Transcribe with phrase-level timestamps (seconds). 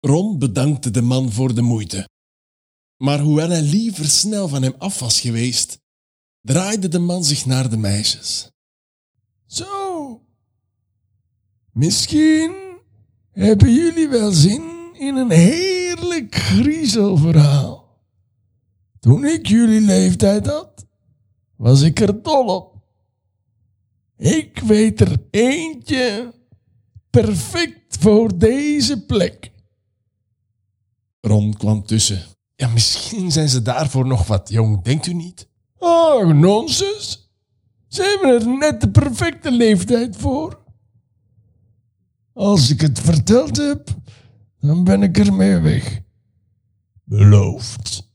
[0.00, 2.08] Ron bedankte de man voor de moeite.
[2.96, 5.78] Maar hoewel hij liever snel van hem af was geweest,
[6.40, 8.50] draaide de man zich naar de meisjes.
[9.46, 10.20] Zo,
[11.72, 12.54] misschien
[13.32, 17.80] hebben jullie wel zin in een heerlijk griezelverhaal.
[19.00, 20.86] Toen ik jullie leeftijd had,
[21.56, 22.76] was ik er dol op.
[24.16, 26.34] Ik weet er eentje
[27.10, 29.50] perfect voor deze plek.
[31.20, 32.22] Ron kwam tussen.
[32.56, 35.48] Ja, misschien zijn ze daarvoor nog wat jong, denkt u niet?
[35.78, 37.30] Oh, nonsens.
[37.88, 40.62] Ze hebben er net de perfecte leeftijd voor.
[42.32, 43.88] Als ik het verteld heb,
[44.60, 46.00] dan ben ik ermee weg.
[47.04, 48.08] Beloofd,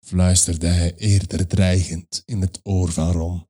[0.00, 3.46] fluisterde hij eerder dreigend in het oor van Ron.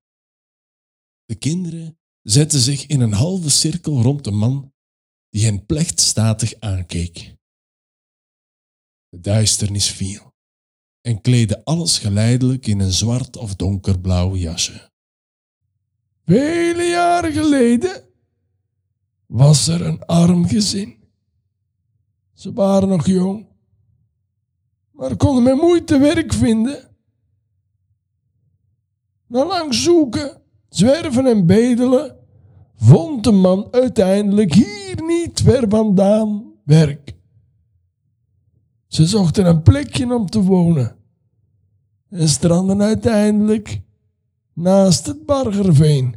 [1.25, 4.73] De kinderen zetten zich in een halve cirkel rond de man
[5.31, 7.37] die hen plechtstatig aankeek.
[9.13, 10.33] De duisternis viel
[11.01, 14.91] en kleedde alles geleidelijk in een zwart of donkerblauw jasje.
[16.25, 18.05] Vele jaren geleden
[19.27, 20.97] was er een arm gezin.
[22.33, 23.47] Ze waren nog jong,
[24.93, 26.97] maar konden met moeite werk vinden.
[29.27, 32.17] Na lang zoeken, zwerven en bedelen,
[32.75, 37.21] vond de man uiteindelijk hier niet ver vandaan werk.
[38.93, 40.97] Ze zochten een plekje om te wonen
[42.09, 43.81] en stranden uiteindelijk
[44.53, 46.17] naast het Bargerveen,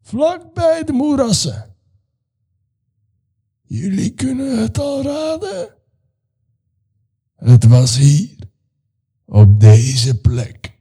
[0.00, 1.76] vlak bij de moerassen.
[3.62, 5.74] Jullie kunnen het al raden.
[7.34, 8.36] Het was hier,
[9.24, 10.78] op deze plek.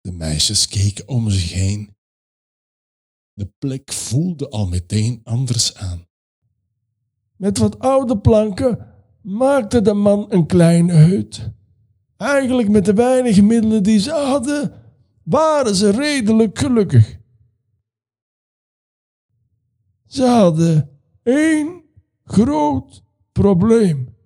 [0.00, 1.96] De meisjes keken om zich heen.
[3.32, 6.07] De plek voelde al meteen anders aan.
[7.38, 8.86] Met wat oude planken
[9.20, 11.50] maakte de man een kleine hut.
[12.16, 14.72] Eigenlijk met de weinige middelen die ze hadden,
[15.22, 17.18] waren ze redelijk gelukkig.
[20.06, 20.90] Ze hadden
[21.22, 21.82] één
[22.24, 24.16] groot probleem.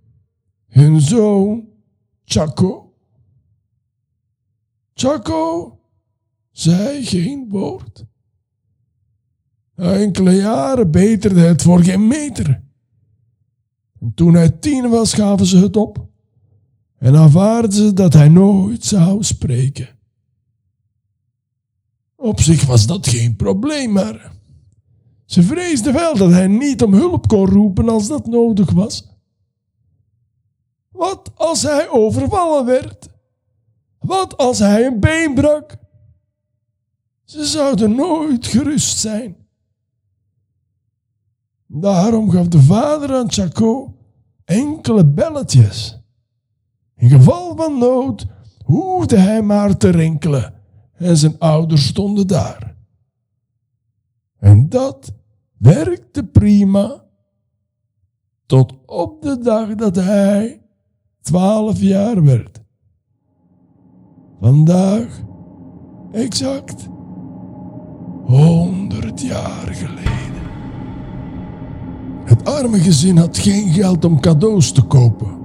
[0.67, 1.69] Hun zoon
[2.25, 2.95] Chaco.
[4.95, 5.79] Chaco
[6.51, 8.05] zei geen woord.
[9.75, 12.63] Enkele jaren beterde het voor geen meter.
[14.03, 16.07] En toen hij tien was, gaven ze het op
[16.99, 19.89] en aanvaarden ze dat hij nooit zou spreken.
[22.17, 24.33] Op zich was dat geen probleem, maar
[25.25, 29.09] ze vreesden wel dat hij niet om hulp kon roepen als dat nodig was.
[30.91, 33.09] Wat als hij overvallen werd?
[33.99, 35.77] Wat als hij een been brak?
[37.25, 39.42] Ze zouden nooit gerust zijn.
[41.75, 43.95] Daarom gaf de vader aan Chaco
[44.45, 46.01] enkele belletjes.
[46.97, 48.27] In geval van nood
[48.65, 50.55] hoefde hij maar te rinkelen
[50.93, 52.77] en zijn ouders stonden daar.
[54.39, 55.13] En dat
[55.59, 57.05] werkte prima
[58.47, 60.63] tot op de dag dat hij
[61.21, 62.61] twaalf jaar werd.
[64.41, 65.23] Vandaag
[66.13, 66.89] exact
[68.25, 70.22] honderd jaar geleden.
[72.45, 75.41] Arme gezin had geen geld om cadeaus te kopen.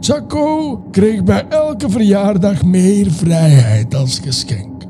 [0.00, 4.84] Chaco kreeg bij elke verjaardag meer vrijheid als geschenk.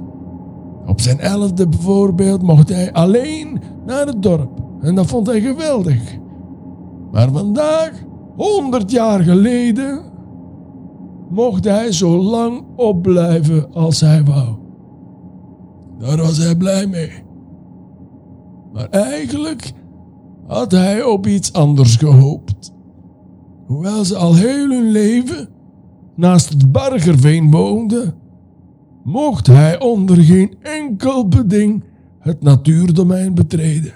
[0.87, 6.19] Op zijn elfde bijvoorbeeld mocht hij alleen naar het dorp en dat vond hij geweldig.
[7.13, 7.93] Maar vandaag,
[8.37, 10.03] honderd jaar geleden,
[11.31, 14.57] mocht hij zo lang opblijven als hij wou.
[15.99, 17.13] Daar was hij blij mee.
[18.73, 19.73] Maar eigenlijk
[20.50, 22.72] had hij op iets anders gehoopt.
[23.66, 25.49] Hoewel ze al heel hun leven
[26.16, 28.15] naast het Bargerveen woonden,
[29.05, 31.84] mocht hij onder geen enkel beding
[32.19, 33.93] het natuurdomein betreden.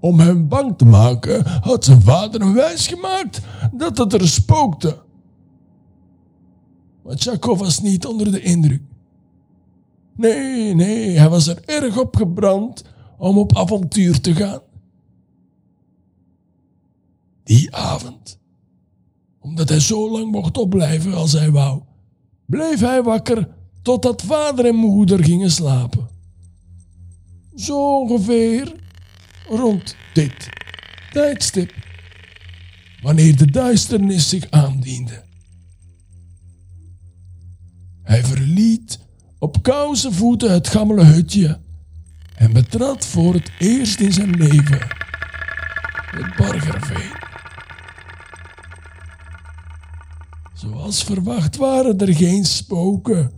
[0.00, 3.40] Om hem bang te maken had zijn vader hem wijsgemaakt
[3.72, 4.98] dat het er spookte.
[7.04, 8.82] Maar Tchakov was niet onder de indruk.
[10.16, 12.84] Nee, nee, hij was er erg op gebrand
[13.18, 14.60] om op avontuur te gaan
[17.50, 18.38] die avond.
[19.38, 21.82] Omdat hij zo lang mocht opblijven als hij wou,
[22.46, 23.48] bleef hij wakker
[23.82, 26.08] totdat vader en moeder gingen slapen.
[27.54, 28.74] Zo ongeveer
[29.48, 30.48] rond dit
[31.12, 31.74] tijdstip,
[33.02, 35.22] wanneer de duisternis zich aandiende.
[38.02, 38.98] Hij verliet
[39.38, 41.58] op koude voeten het gammele hutje
[42.34, 44.98] en betrad voor het eerst in zijn leven
[46.10, 47.29] het Bargerveen.
[50.60, 53.32] Zoals verwacht waren er geen spoken,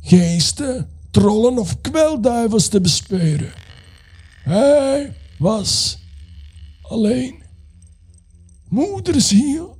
[0.00, 3.52] geesten, trollen of kwelduivels te bespeuren.
[4.42, 5.98] Hij was
[6.82, 7.42] alleen.
[8.68, 9.78] Moederziel,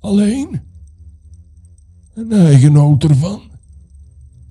[0.00, 0.60] alleen.
[2.14, 3.42] En hij genoot ervan.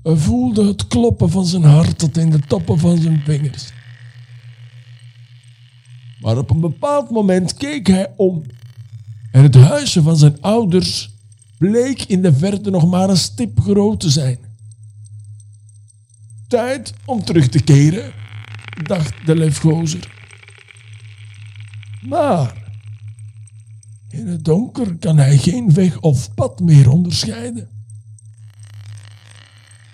[0.04, 3.72] Hij voelde het kloppen van zijn hart tot in de toppen van zijn vingers.
[6.20, 8.44] Maar op een bepaald moment keek hij om.
[9.32, 11.14] En het huisje van zijn ouders
[11.58, 14.40] bleek in de verte nog maar een stip groot te zijn.
[16.48, 18.14] Tijd om terug te keren,
[18.84, 20.14] dacht de lefgozer.
[22.02, 22.64] Maar
[24.10, 27.70] in het donker kan hij geen weg of pad meer onderscheiden.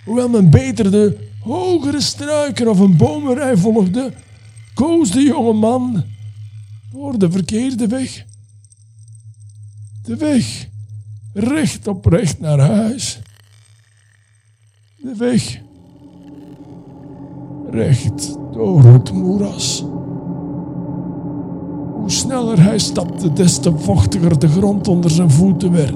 [0.05, 4.13] Hoewel men beter de hogere struiken of een bomenrij volgde,
[4.73, 6.03] koos de jonge man
[6.91, 8.25] voor de verkeerde weg.
[10.03, 10.69] De weg
[11.33, 13.21] recht naar huis.
[14.97, 15.61] De weg
[17.71, 19.85] recht door het moeras.
[21.93, 25.95] Hoe sneller hij stapte, des te vochtiger de grond onder zijn voeten werd.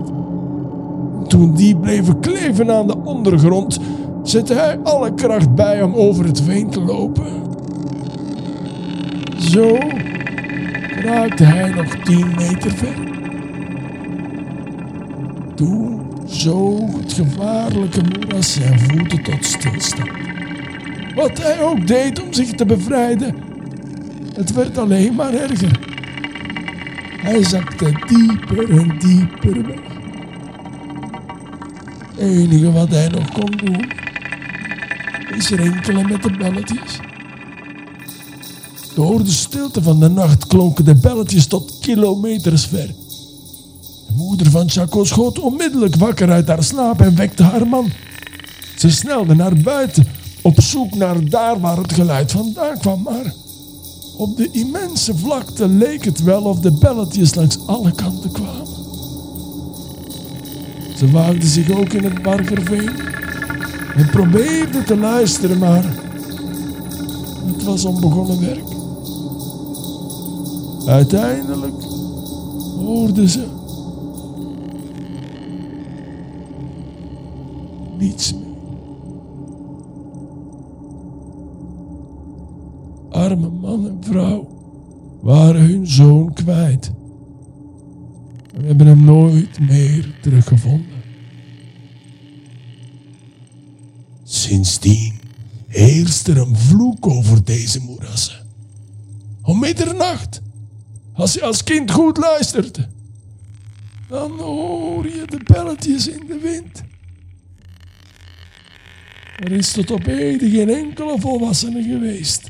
[1.27, 3.79] Toen die bleven kleven aan de ondergrond,
[4.23, 7.43] zette hij alle kracht bij om over het veen te lopen.
[9.37, 9.77] Zo
[11.01, 13.14] raakte hij nog tien meter ver.
[15.55, 20.09] Toen zoog het gevaarlijke moeras zijn voeten tot stilstand.
[21.15, 23.35] Wat hij ook deed om zich te bevrijden,
[24.33, 25.79] het werd alleen maar erger.
[27.21, 29.79] Hij zakte dieper en dieper weg.
[32.15, 33.91] Het enige wat hij nog kon doen,
[35.37, 36.99] is rinkelen met de belletjes.
[38.95, 43.04] Door de stilte van de nacht klonken de belletjes tot kilometers ver.
[44.15, 47.91] De moeder van Chaco schoot onmiddellijk wakker uit haar slaap en wekte haar man.
[48.77, 50.07] Ze snelde naar buiten
[50.41, 53.33] op zoek naar daar waar het geluid vandaan kwam, maar
[54.17, 58.67] op de immense vlakte leek het wel of de belletjes langs alle kanten kwamen.
[60.97, 62.91] Ze waagde zich ook in het Bargerveen
[63.95, 65.85] en probeerde te luisteren, maar
[67.45, 68.73] het was onbegonnen werk.
[70.87, 71.83] Uiteindelijk
[72.77, 73.54] hoorde ze
[77.97, 78.43] niets meer.
[83.09, 84.47] Arme man en vrouw
[85.21, 86.91] waren hun zoon kwijt.
[88.57, 91.03] We hebben hem nooit meer teruggevonden.
[94.23, 95.13] Sindsdien
[95.67, 98.45] heerst er een vloek over deze moerassen.
[99.41, 100.41] Om middernacht,
[101.13, 102.87] als je als kind goed luistert,
[104.09, 106.83] dan hoor je de belletjes in de wind.
[109.35, 112.49] Er is tot op heden geen enkele volwassene geweest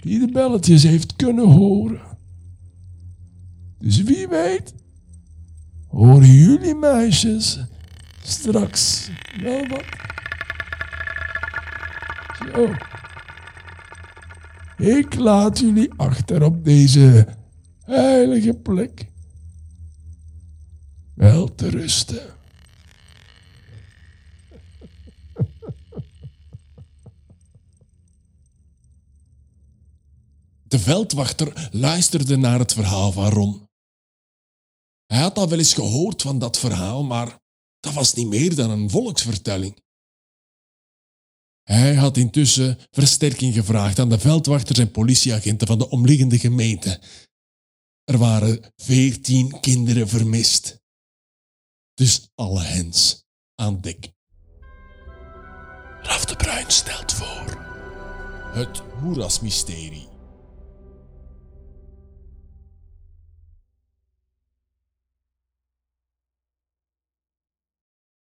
[0.00, 2.00] die de belletjes heeft kunnen horen.
[3.78, 4.74] Dus wie weet,
[5.86, 7.60] horen jullie meisjes
[8.22, 9.10] straks
[9.42, 9.84] wel wat?
[12.52, 12.74] Zo.
[14.76, 17.26] Ik laat jullie achter op deze
[17.84, 19.06] heilige plek.
[21.14, 22.37] Wel te rusten.
[30.68, 33.68] De veldwachter luisterde naar het verhaal van Ron.
[35.06, 37.38] Hij had al wel eens gehoord van dat verhaal, maar
[37.80, 39.82] dat was niet meer dan een volksvertelling.
[41.62, 47.00] Hij had intussen versterking gevraagd aan de veldwachters en politieagenten van de omliggende gemeente.
[48.04, 50.80] Er waren veertien kinderen vermist.
[51.94, 54.12] Dus alle hens aan dek.
[56.02, 57.66] Raf de Bruin stelt voor.
[58.52, 60.17] Het Moerasmysterie.